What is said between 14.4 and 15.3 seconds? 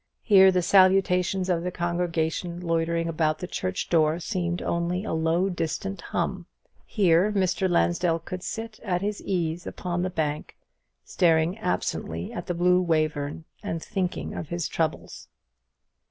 his troubles.